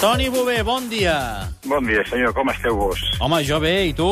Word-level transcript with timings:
Toni 0.00 0.28
Bové, 0.28 0.62
bon 0.62 0.88
dia. 0.88 1.48
Bon 1.66 1.82
dia, 1.84 2.04
senyor. 2.06 2.30
Com 2.34 2.46
esteu 2.52 2.76
vos? 2.78 3.00
Home, 3.18 3.40
jo 3.46 3.58
bé, 3.58 3.88
i 3.90 3.94
tu? 3.96 4.06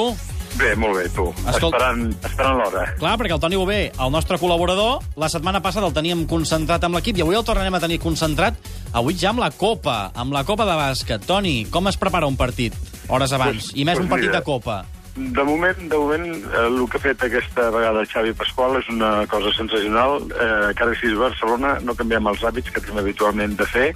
Bé, 0.59 0.73
molt 0.75 0.97
bé, 0.97 1.05
tu. 1.15 1.29
Escolta- 1.47 1.77
Esperant, 1.79 2.03
esperant 2.25 2.57
l'hora. 2.59 2.85
Clar, 2.99 3.15
perquè 3.21 3.35
el 3.37 3.41
Toni 3.41 3.57
Bové, 3.61 3.93
el 3.93 4.11
nostre 4.11 4.39
col·laborador, 4.41 5.03
la 5.17 5.29
setmana 5.29 5.61
passada 5.63 5.87
el 5.87 5.93
teníem 5.95 6.27
concentrat 6.27 6.83
amb 6.83 6.97
l'equip 6.97 7.19
i 7.19 7.23
avui 7.23 7.37
el 7.37 7.45
tornarem 7.45 7.75
a 7.75 7.81
tenir 7.81 8.01
concentrat, 8.01 8.55
avui 8.93 9.15
ja 9.15 9.31
amb 9.31 9.39
la 9.39 9.51
Copa, 9.51 10.11
amb 10.15 10.33
la 10.33 10.43
Copa 10.45 10.65
de 10.65 10.73
bàsquet. 10.73 11.25
Toni, 11.27 11.67
com 11.71 11.87
es 11.89 11.97
prepara 11.97 12.27
un 12.27 12.37
partit 12.37 12.75
hores 13.09 13.33
abans? 13.33 13.71
Pues- 13.71 13.77
I 13.77 13.85
més 13.85 13.95
pues 13.95 14.05
un 14.05 14.11
partit 14.11 14.29
mira, 14.31 14.39
de 14.41 14.45
Copa. 14.45 14.87
De 15.17 15.43
moment, 15.45 15.79
de 15.79 15.97
moment, 15.97 16.27
eh, 16.29 16.67
el 16.67 16.83
que 16.93 16.99
ha 16.99 17.01
fet 17.01 17.23
aquesta 17.25 17.71
vegada 17.73 18.03
Xavi 18.05 18.35
Pasqual 18.37 18.75
és 18.77 18.89
una 18.93 19.25
cosa 19.33 19.49
sensacional. 19.57 20.19
Eh, 20.29 20.75
cada 20.77 20.93
que 20.93 20.99
sigui 21.01 21.17
Barcelona 21.17 21.79
no 21.81 21.95
canviem 21.97 22.29
els 22.29 22.43
hàbits 22.45 22.69
que 22.69 22.83
tenim 22.85 23.01
habitualment 23.01 23.55
de 23.57 23.65
fer 23.71 23.87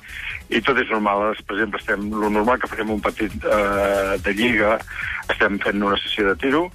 i 0.48 0.62
tot 0.64 0.80
és 0.80 0.88
normal. 0.88 1.26
Ara, 1.26 1.44
Per 1.44 1.58
exemple, 1.58 1.80
estem, 1.82 2.06
lo 2.22 2.30
normal 2.32 2.56
que 2.62 2.70
farem 2.72 2.94
un 2.96 3.02
partit 3.04 3.36
eh, 3.44 4.16
de 4.24 4.32
lliga, 4.32 4.78
estem 5.28 5.60
fent 5.60 5.84
una 5.84 5.98
sessió 6.00 6.24
de 6.30 6.38
tiro, 6.40 6.70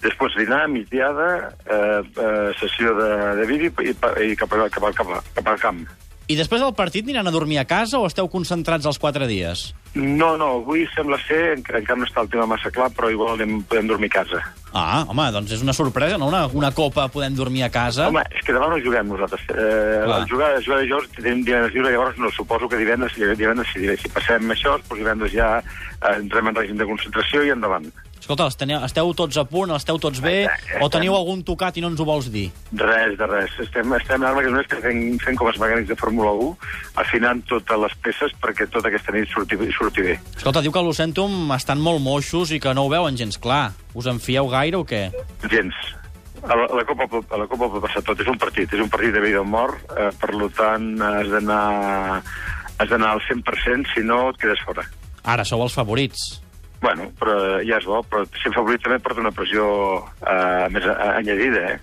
després 0.00 0.38
dinar, 0.40 0.64
migdiada, 0.72 1.28
eh, 1.68 2.00
eh, 2.24 2.48
sessió 2.62 2.96
de, 2.96 3.10
de 3.36 3.46
vídeo 3.52 3.84
i, 3.84 3.92
i 4.30 4.36
cap, 4.36 4.56
a, 4.56 4.70
cap, 4.72 4.88
a, 4.88 4.94
cap, 4.96 5.12
a, 5.12 5.20
cap 5.36 5.52
al 5.52 5.60
camp. 5.60 5.84
I 6.24 6.36
després 6.38 6.62
del 6.62 6.72
partit 6.72 7.04
aniran 7.04 7.28
a 7.28 7.32
dormir 7.34 7.58
a 7.60 7.66
casa 7.68 7.98
o 8.00 8.06
esteu 8.08 8.30
concentrats 8.32 8.86
els 8.88 8.96
quatre 9.00 9.26
dies? 9.28 9.66
No, 9.94 10.32
no, 10.40 10.46
avui 10.62 10.86
sembla 10.94 11.18
ser, 11.26 11.52
encara, 11.58 11.82
encara 11.82 12.00
no 12.00 12.06
està 12.08 12.22
el 12.24 12.30
tema 12.32 12.46
massa 12.48 12.72
clar, 12.72 12.88
però 12.96 13.10
igual 13.12 13.34
anem, 13.36 13.58
podem 13.68 13.90
dormir 13.90 14.08
a 14.08 14.14
casa. 14.14 14.40
Ah, 14.72 15.04
home, 15.04 15.26
doncs 15.36 15.52
és 15.54 15.60
una 15.62 15.74
sorpresa, 15.76 16.16
no? 16.18 16.30
Una, 16.32 16.46
una 16.48 16.72
Copa 16.74 17.04
podem 17.12 17.36
dormir 17.36 17.66
a 17.66 17.70
casa. 17.70 18.08
Home, 18.08 18.24
és 18.32 18.42
que 18.46 18.56
demà 18.56 18.70
no 18.72 18.80
juguem 18.82 19.12
nosaltres. 19.12 19.44
Eh, 19.52 19.68
Clar. 20.06 20.16
el 20.16 20.26
jugar, 20.32 20.50
jugar 20.64 20.80
dijous 20.80 21.12
tenim 21.18 21.44
divendres 21.44 21.76
lliure, 21.76 21.92
llavors 21.92 22.18
no, 22.18 22.32
suposo 22.32 22.72
que 22.72 22.80
divendres, 22.80 23.20
divendres 23.20 23.70
si, 23.76 23.84
si 24.00 24.10
passem 24.16 24.48
això, 24.56 24.78
doncs 24.80 25.04
divendres 25.04 25.36
ja 25.36 25.52
eh, 25.60 26.16
entrem 26.16 26.50
en 26.50 26.58
règim 26.58 26.80
de 26.80 26.88
concentració 26.88 27.44
i 27.44 27.52
endavant. 27.52 27.92
Escolta, 28.24 28.46
esteu, 28.48 28.70
esteu 28.86 29.10
tots 29.12 29.36
a 29.36 29.42
punt, 29.44 29.68
esteu 29.76 29.98
tots 30.00 30.22
bé, 30.24 30.46
o 30.80 30.86
teniu 30.88 31.12
algun 31.12 31.42
tocat 31.44 31.76
i 31.76 31.82
no 31.84 31.90
ens 31.92 31.98
ho 32.00 32.06
vols 32.08 32.30
dir? 32.32 32.46
Res 32.80 33.18
de 33.20 33.26
res. 33.28 33.52
Estem, 33.60 33.90
estem 33.98 34.22
ara 34.24 34.40
que 34.40 34.48
només 34.48 34.68
fent, 34.70 35.02
fent 35.20 35.36
com 35.36 35.50
els 35.50 35.58
mecànics 35.60 35.90
de 35.90 35.96
Fórmula 36.00 36.30
1, 36.32 36.54
afinant 37.02 37.42
totes 37.50 37.82
les 37.82 37.96
peces 38.06 38.32
perquè 38.40 38.64
tota 38.72 38.88
aquesta 38.88 39.12
nit 39.12 39.28
surti, 39.28 39.58
surti 39.76 40.06
bé. 40.06 40.14
Escolta, 40.38 40.62
diu 40.64 40.72
que 40.72 40.80
a 40.80 40.84
l'Ocentum 40.86 41.52
estan 41.52 41.82
molt 41.84 42.00
moixos 42.00 42.54
i 42.56 42.60
que 42.64 42.72
no 42.72 42.86
ho 42.86 42.90
veuen 42.94 43.18
gens 43.20 43.36
clar. 43.36 43.74
Us 43.92 44.08
en 44.08 44.16
fieu 44.24 44.48
gaire 44.48 44.80
o 44.80 44.86
què? 44.88 45.02
Gens. 45.52 45.82
A 46.48 46.56
la, 46.56 46.64
a 46.64 46.78
la, 46.80 46.84
Copa, 46.88 47.04
a 47.28 47.42
la 47.42 47.48
Copa 47.50 47.68
pot 47.74 47.84
passar 47.84 48.00
tot. 48.08 48.22
És 48.24 48.30
un 48.32 48.40
partit, 48.40 48.72
és 48.72 48.80
un 48.80 48.88
partit 48.88 49.12
de 49.12 49.20
vida 49.20 49.42
o 49.42 49.44
mort, 49.44 49.84
eh, 49.98 50.08
per 50.16 50.32
tant 50.56 50.88
has 51.10 51.28
d'anar 51.28 51.60
has 52.80 52.88
d'anar 52.88 53.12
al 53.18 53.20
100%, 53.28 53.92
si 53.92 54.00
no 54.00 54.30
et 54.32 54.40
quedes 54.40 54.64
fora. 54.64 54.88
Ara 55.28 55.44
sou 55.44 55.60
els 55.68 55.76
favorits. 55.76 56.24
Bueno, 56.84 57.08
però 57.16 57.34
ja 57.64 57.78
és 57.80 57.86
bo, 57.88 58.02
però 58.04 58.26
ser 58.42 58.52
favorit 58.52 58.82
també 58.84 58.98
porta 59.00 59.22
una 59.24 59.32
pressió 59.32 59.64
eh, 60.20 60.68
més 60.74 60.84
añadida, 60.84 61.64
eh? 61.74 61.80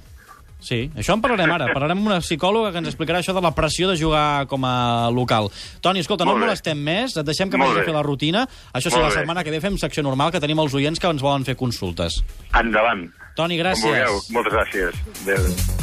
Sí, 0.62 0.92
això 0.94 1.16
en 1.18 1.22
parlarem 1.24 1.50
ara. 1.56 1.72
Parlarem 1.74 1.98
amb 1.98 2.12
una 2.12 2.20
psicòloga 2.22 2.70
que 2.70 2.78
ens 2.84 2.92
explicarà 2.92 3.18
això 3.24 3.34
de 3.34 3.42
la 3.42 3.50
pressió 3.58 3.88
de 3.90 3.96
jugar 3.98 4.46
com 4.46 4.62
a 4.70 5.10
local. 5.10 5.50
Toni, 5.82 6.04
escolta, 6.06 6.22
no 6.24 6.36
Molt 6.36 6.38
et 6.38 6.46
bé. 6.46 6.52
molestem 6.52 6.84
més, 6.86 7.18
et 7.18 7.26
deixem 7.26 7.50
que 7.50 7.58
Molt 7.58 7.72
vagis 7.74 7.82
a 7.82 7.90
fer 7.90 7.96
la 7.98 8.04
rutina. 8.06 8.46
Això 8.70 8.92
sí, 8.92 8.94
Molt 8.94 9.08
la 9.08 9.10
bé. 9.10 9.20
setmana 9.24 9.44
que 9.44 9.50
ve 9.58 9.60
fem 9.66 9.82
secció 9.82 10.04
normal, 10.06 10.30
que 10.32 10.40
tenim 10.40 10.62
els 10.62 10.78
oients 10.78 11.00
que 11.02 11.10
ens 11.10 11.26
volen 11.26 11.50
fer 11.50 11.58
consultes. 11.58 12.22
Endavant. 12.54 13.08
Toni, 13.36 13.58
Com 13.58 13.74
vulgueu. 13.74 14.22
gràcies. 14.22 14.32
Moltes 14.38 14.54
gràcies. 14.54 14.94
Adéu. 15.26 15.81